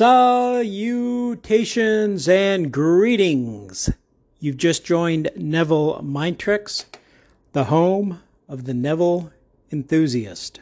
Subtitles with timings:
[0.00, 3.90] Salutations and greetings.
[4.38, 6.86] You've just joined Neville Mind Tricks,
[7.52, 9.30] the home of the Neville
[9.70, 10.60] enthusiast.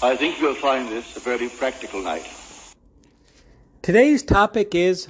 [0.00, 2.28] I think you'll find this a very practical night.
[3.82, 5.08] Today's topic is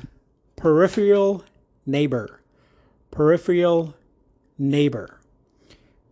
[0.56, 1.44] peripheral
[1.84, 2.38] neighbor.
[3.12, 3.94] Peripheral
[4.56, 5.20] neighbor.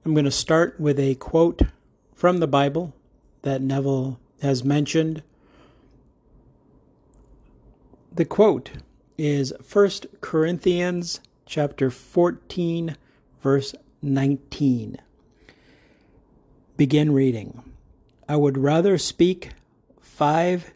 [0.05, 1.63] I'm going to start with a quote
[2.15, 2.95] from the Bible
[3.41, 5.23] that Neville has mentioned.
[8.13, 8.73] The quote
[9.17, 12.99] is 1 Corinthians chapter 14
[13.43, 14.99] verse 19.
[16.77, 17.63] Begin reading.
[18.29, 19.53] I would rather speak
[20.03, 20.75] five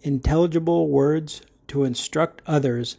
[0.00, 2.96] intelligible words to instruct others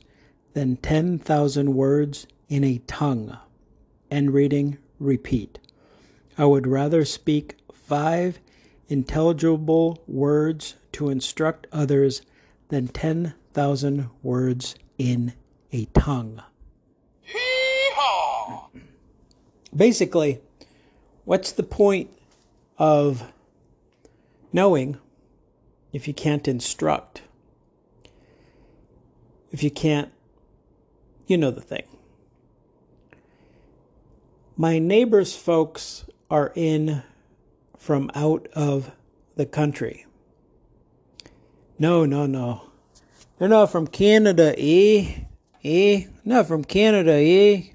[0.54, 3.38] than 10,000 words in a tongue.
[4.12, 5.60] End reading, repeat.
[6.38, 8.40] I would rather speak five
[8.88, 12.22] intelligible words to instruct others
[12.70, 15.34] than 10,000 words in
[15.72, 16.42] a tongue.
[19.76, 20.42] Basically,
[21.26, 22.10] what's the point
[22.80, 23.32] of
[24.52, 24.98] knowing
[25.94, 27.22] if you can't instruct,
[29.52, 30.12] if you can't,
[31.28, 31.84] you know the thing.
[34.62, 37.02] My neighbor's folks are in
[37.78, 38.92] from out of
[39.38, 40.06] the country.
[41.80, 42.64] No, no, no.
[43.38, 45.22] They're not from Canada, eh?
[45.64, 46.08] Eh?
[46.26, 47.68] Not from Canada, eh?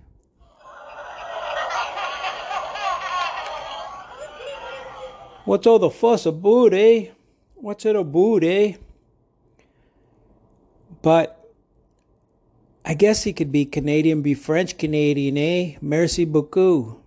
[5.46, 7.12] What's all the fuss about, eh?
[7.54, 8.74] What's it about, eh?
[11.00, 11.43] But
[12.94, 15.76] I guess he could be Canadian, be French Canadian, eh?
[15.80, 17.02] Merci beaucoup.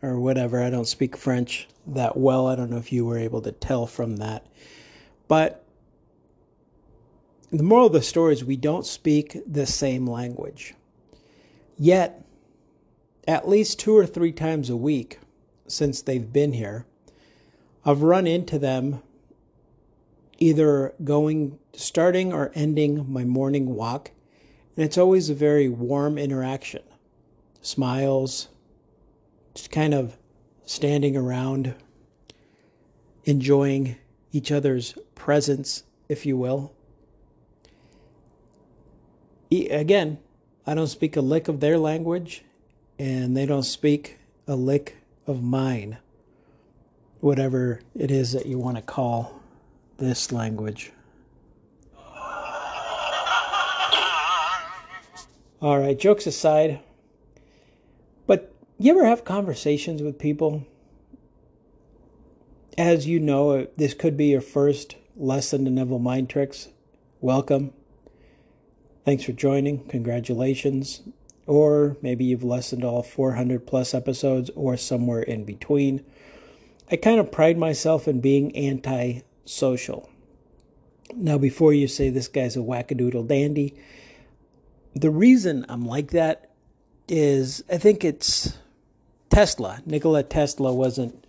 [0.00, 0.62] Or whatever.
[0.62, 2.46] I don't speak French that well.
[2.46, 4.46] I don't know if you were able to tell from that.
[5.28, 5.62] But
[7.50, 10.72] the moral of the story is we don't speak the same language.
[11.76, 12.24] Yet,
[13.28, 15.18] at least two or three times a week
[15.66, 16.86] since they've been here,
[17.84, 19.02] I've run into them
[20.38, 24.12] either going, starting or ending my morning walk,
[24.80, 26.80] and it's always a very warm interaction.
[27.60, 28.48] Smiles,
[29.52, 30.16] just kind of
[30.64, 31.74] standing around,
[33.24, 33.96] enjoying
[34.32, 36.72] each other's presence, if you will.
[39.52, 40.16] Again,
[40.66, 42.42] I don't speak a lick of their language,
[42.98, 44.16] and they don't speak
[44.48, 45.98] a lick of mine
[47.20, 49.42] whatever it is that you want to call
[49.98, 50.90] this language.
[55.62, 56.80] All right, jokes aside,
[58.26, 60.66] but you ever have conversations with people?
[62.78, 66.68] As you know, uh, this could be your first lesson to Neville Mind Tricks.
[67.20, 67.74] Welcome.
[69.04, 69.84] Thanks for joining.
[69.84, 71.02] Congratulations.
[71.46, 76.02] Or maybe you've listened to all 400 plus episodes or somewhere in between.
[76.90, 80.08] I kind of pride myself in being anti-social.
[81.14, 83.74] Now, before you say this guy's a wackadoodle dandy,
[84.94, 86.50] the reason I'm like that
[87.08, 88.56] is I think it's
[89.30, 89.80] Tesla.
[89.86, 91.24] Nikola Tesla wasn't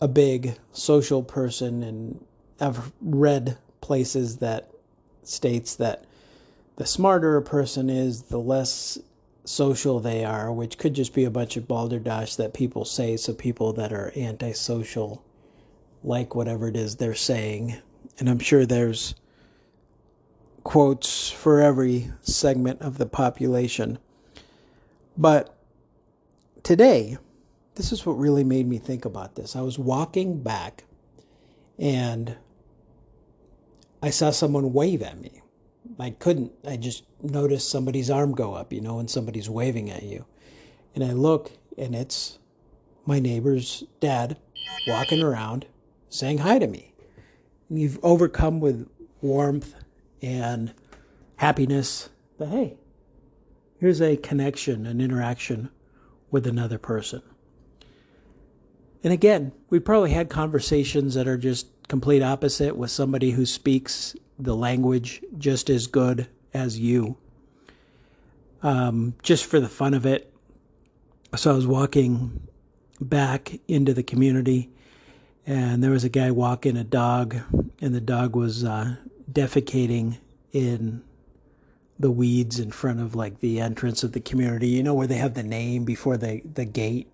[0.00, 2.24] a big social person, and
[2.60, 4.70] I've read places that
[5.22, 6.04] states that
[6.76, 8.98] the smarter a person is, the less
[9.44, 13.32] social they are, which could just be a bunch of balderdash that people say so
[13.34, 15.22] people that are antisocial
[16.04, 17.76] like whatever it is they're saying.
[18.18, 19.14] And I'm sure there's
[20.64, 23.98] quotes for every segment of the population.
[25.16, 25.56] But
[26.62, 27.18] today,
[27.74, 29.56] this is what really made me think about this.
[29.56, 30.84] I was walking back
[31.78, 32.36] and
[34.02, 35.42] I saw someone wave at me.
[35.98, 36.52] I couldn't.
[36.66, 40.24] I just noticed somebody's arm go up, you know, and somebody's waving at you.
[40.94, 42.38] And I look, and it's
[43.06, 44.38] my neighbor's dad
[44.86, 45.66] walking around
[46.08, 46.94] saying hi to me.
[47.68, 48.88] And you've overcome with
[49.20, 49.74] warmth
[50.22, 50.72] and
[51.36, 52.08] happiness
[52.38, 52.76] But hey,
[53.78, 55.70] here's a connection, an interaction
[56.30, 57.22] with another person.
[59.04, 64.16] And again, we've probably had conversations that are just complete opposite with somebody who speaks
[64.38, 67.16] the language just as good as you.
[68.62, 70.32] Um, just for the fun of it.
[71.34, 72.46] So I was walking
[73.00, 74.70] back into the community,
[75.46, 77.36] and there was a guy walking a dog,
[77.80, 78.96] and the dog was uh,
[79.32, 80.18] defecating
[80.52, 81.02] in
[81.98, 84.68] the weeds in front of like the entrance of the community.
[84.68, 87.08] You know where they have the name before the the gate,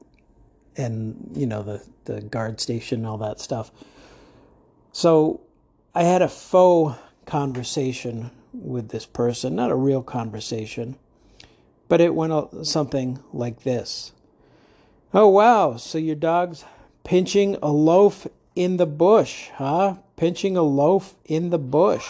[0.77, 3.71] and you know the the guard station and all that stuff.
[4.93, 5.41] So
[5.95, 10.97] I had a faux conversation with this person, not a real conversation,
[11.89, 14.13] but it went something like this.
[15.13, 16.65] Oh wow, so your dog's
[17.05, 19.97] pinching a loaf in the bush, huh?
[20.19, 22.07] Pinching a loaf in the bush.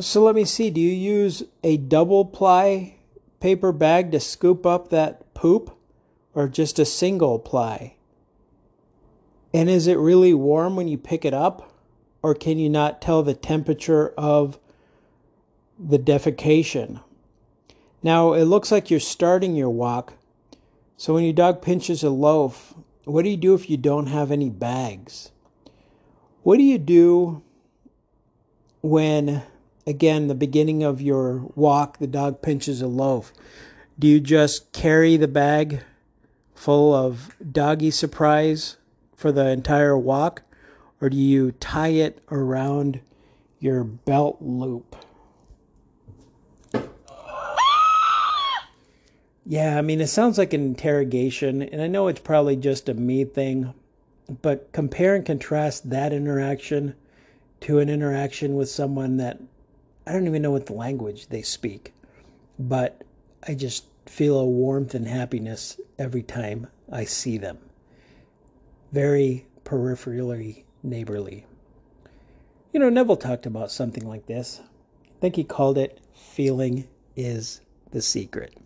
[0.00, 0.70] So let me see.
[0.70, 2.96] Do you use a double ply
[3.40, 5.76] paper bag to scoop up that poop
[6.34, 7.96] or just a single ply?
[9.54, 11.72] And is it really warm when you pick it up?
[12.22, 14.58] Or can you not tell the temperature of
[15.78, 17.02] the defecation?
[18.02, 20.14] Now, it looks like you're starting your walk.
[21.02, 22.74] So when your dog pinches a loaf,
[23.06, 25.32] what do you do if you don't have any bags?
[26.44, 27.42] What do you do
[28.82, 29.42] when
[29.84, 33.32] again, the beginning of your walk, the dog pinches a loaf,
[33.98, 35.82] do you just carry the bag
[36.54, 38.76] full of doggy surprise
[39.16, 40.42] for the entire walk,
[41.00, 43.00] or do you tie it around
[43.58, 44.94] your belt loop?
[49.44, 52.94] Yeah, I mean, it sounds like an interrogation, and I know it's probably just a
[52.94, 53.74] me thing,
[54.40, 56.94] but compare and contrast that interaction
[57.62, 59.40] to an interaction with someone that
[60.06, 61.92] I don't even know what the language they speak,
[62.58, 63.02] but
[63.46, 67.58] I just feel a warmth and happiness every time I see them.
[68.92, 71.46] Very peripherally neighborly.
[72.72, 74.60] You know, Neville talked about something like this.
[75.04, 77.60] I think he called it Feeling is
[77.90, 78.56] the Secret.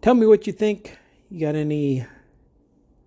[0.00, 0.96] Tell me what you think.
[1.30, 2.06] You got any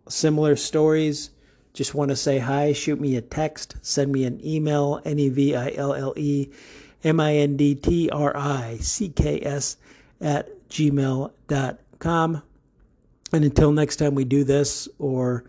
[0.10, 1.32] similar stories?
[1.74, 5.30] Just want to say hi, shoot me a text, send me an email, N E
[5.30, 6.50] V I L L E
[7.04, 9.78] M I N D T R I C K S
[10.20, 12.44] at gmail.com.
[13.34, 15.46] And until next time we do this or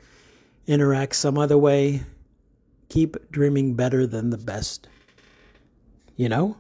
[0.69, 2.05] interact some other way,
[2.88, 4.87] keep dreaming better than the best.
[6.15, 6.56] You know?